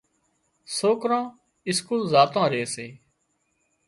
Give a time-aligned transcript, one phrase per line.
[0.77, 1.25] سوڪران
[1.69, 2.87] اسڪول زاتان ري سي۔